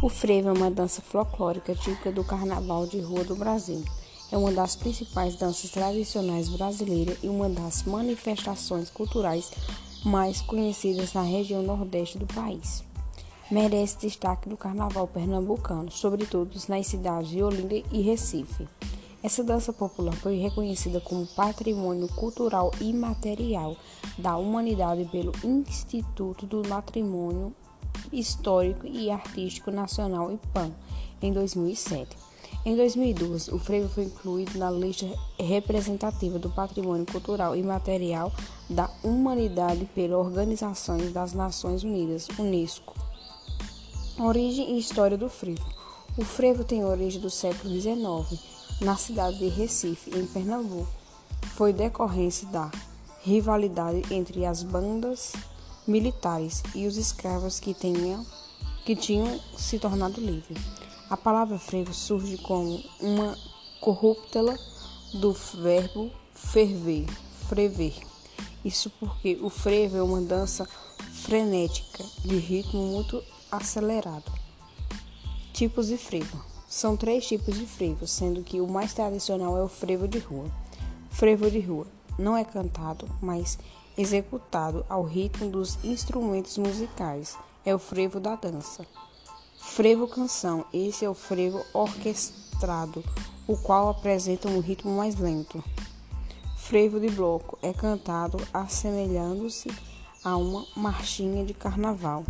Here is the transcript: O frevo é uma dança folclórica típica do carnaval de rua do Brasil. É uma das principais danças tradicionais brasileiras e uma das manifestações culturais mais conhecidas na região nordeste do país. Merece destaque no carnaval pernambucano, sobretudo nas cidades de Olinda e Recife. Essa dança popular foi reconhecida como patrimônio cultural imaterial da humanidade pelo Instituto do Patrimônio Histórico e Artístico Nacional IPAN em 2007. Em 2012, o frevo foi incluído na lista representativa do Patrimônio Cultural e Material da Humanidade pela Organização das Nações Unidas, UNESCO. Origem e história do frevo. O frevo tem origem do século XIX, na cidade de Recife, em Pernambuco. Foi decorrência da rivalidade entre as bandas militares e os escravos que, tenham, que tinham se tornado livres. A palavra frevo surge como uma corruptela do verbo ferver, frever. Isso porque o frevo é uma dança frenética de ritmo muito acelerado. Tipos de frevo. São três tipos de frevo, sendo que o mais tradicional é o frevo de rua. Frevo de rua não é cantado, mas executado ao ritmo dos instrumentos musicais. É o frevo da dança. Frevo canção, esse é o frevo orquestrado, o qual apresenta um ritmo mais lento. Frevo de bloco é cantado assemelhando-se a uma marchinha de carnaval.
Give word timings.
O 0.00 0.08
frevo 0.08 0.50
é 0.50 0.52
uma 0.52 0.70
dança 0.70 1.02
folclórica 1.02 1.74
típica 1.74 2.12
do 2.12 2.22
carnaval 2.22 2.86
de 2.86 3.00
rua 3.00 3.24
do 3.24 3.34
Brasil. 3.34 3.82
É 4.30 4.38
uma 4.38 4.52
das 4.52 4.76
principais 4.76 5.34
danças 5.34 5.72
tradicionais 5.72 6.48
brasileiras 6.48 7.18
e 7.20 7.28
uma 7.28 7.48
das 7.48 7.82
manifestações 7.82 8.90
culturais 8.90 9.50
mais 10.04 10.40
conhecidas 10.40 11.12
na 11.12 11.22
região 11.22 11.62
nordeste 11.62 12.16
do 12.16 12.26
país. 12.26 12.84
Merece 13.50 13.98
destaque 13.98 14.48
no 14.48 14.56
carnaval 14.56 15.08
pernambucano, 15.08 15.90
sobretudo 15.90 16.56
nas 16.68 16.86
cidades 16.86 17.30
de 17.30 17.42
Olinda 17.42 17.82
e 17.90 18.00
Recife. 18.00 18.68
Essa 19.20 19.42
dança 19.42 19.72
popular 19.72 20.14
foi 20.14 20.38
reconhecida 20.38 21.00
como 21.00 21.26
patrimônio 21.26 22.06
cultural 22.14 22.70
imaterial 22.80 23.76
da 24.16 24.36
humanidade 24.36 25.06
pelo 25.06 25.32
Instituto 25.42 26.46
do 26.46 26.62
Patrimônio 26.62 27.52
Histórico 28.12 28.86
e 28.86 29.10
Artístico 29.10 29.70
Nacional 29.70 30.32
IPAN 30.32 30.72
em 31.20 31.32
2007. 31.32 32.16
Em 32.64 32.76
2012, 32.76 33.54
o 33.54 33.58
frevo 33.58 33.88
foi 33.88 34.04
incluído 34.04 34.58
na 34.58 34.70
lista 34.70 35.06
representativa 35.38 36.38
do 36.38 36.50
Patrimônio 36.50 37.06
Cultural 37.06 37.54
e 37.56 37.62
Material 37.62 38.32
da 38.68 38.90
Humanidade 39.02 39.84
pela 39.94 40.18
Organização 40.18 40.98
das 41.12 41.32
Nações 41.32 41.82
Unidas, 41.84 42.28
UNESCO. 42.38 42.94
Origem 44.18 44.74
e 44.74 44.78
história 44.78 45.16
do 45.16 45.28
frevo. 45.28 45.64
O 46.16 46.24
frevo 46.24 46.64
tem 46.64 46.84
origem 46.84 47.20
do 47.20 47.30
século 47.30 47.72
XIX, 47.72 48.40
na 48.80 48.96
cidade 48.96 49.38
de 49.38 49.48
Recife, 49.48 50.10
em 50.18 50.26
Pernambuco. 50.26 50.88
Foi 51.54 51.72
decorrência 51.72 52.46
da 52.48 52.70
rivalidade 53.22 54.02
entre 54.12 54.44
as 54.44 54.62
bandas 54.62 55.32
militares 55.88 56.62
e 56.74 56.86
os 56.86 56.96
escravos 56.98 57.58
que, 57.58 57.72
tenham, 57.72 58.24
que 58.84 58.94
tinham 58.94 59.40
se 59.56 59.78
tornado 59.78 60.20
livres. 60.20 60.58
A 61.08 61.16
palavra 61.16 61.58
frevo 61.58 61.94
surge 61.94 62.36
como 62.36 62.84
uma 63.00 63.36
corruptela 63.80 64.56
do 65.14 65.32
verbo 65.32 66.10
ferver, 66.34 67.06
frever. 67.48 67.94
Isso 68.62 68.90
porque 69.00 69.38
o 69.40 69.48
frevo 69.48 69.96
é 69.96 70.02
uma 70.02 70.20
dança 70.20 70.68
frenética 71.12 72.04
de 72.22 72.36
ritmo 72.36 72.82
muito 72.82 73.22
acelerado. 73.50 74.30
Tipos 75.54 75.86
de 75.86 75.96
frevo. 75.96 76.44
São 76.68 76.98
três 76.98 77.26
tipos 77.26 77.58
de 77.58 77.64
frevo, 77.64 78.06
sendo 78.06 78.42
que 78.42 78.60
o 78.60 78.68
mais 78.68 78.92
tradicional 78.92 79.56
é 79.56 79.62
o 79.62 79.68
frevo 79.68 80.06
de 80.06 80.18
rua. 80.18 80.50
Frevo 81.10 81.50
de 81.50 81.60
rua 81.60 81.86
não 82.18 82.36
é 82.36 82.44
cantado, 82.44 83.08
mas 83.22 83.58
executado 83.96 84.84
ao 84.88 85.04
ritmo 85.04 85.48
dos 85.50 85.82
instrumentos 85.84 86.58
musicais. 86.58 87.36
É 87.64 87.74
o 87.74 87.78
frevo 87.78 88.18
da 88.18 88.34
dança. 88.34 88.84
Frevo 89.58 90.08
canção, 90.08 90.64
esse 90.72 91.04
é 91.04 91.10
o 91.10 91.14
frevo 91.14 91.64
orquestrado, 91.72 93.04
o 93.46 93.56
qual 93.56 93.90
apresenta 93.90 94.48
um 94.48 94.60
ritmo 94.60 94.96
mais 94.96 95.16
lento. 95.16 95.62
Frevo 96.56 96.98
de 96.98 97.08
bloco 97.10 97.58
é 97.62 97.72
cantado 97.72 98.38
assemelhando-se 98.52 99.70
a 100.24 100.36
uma 100.36 100.66
marchinha 100.76 101.44
de 101.44 101.54
carnaval. 101.54 102.24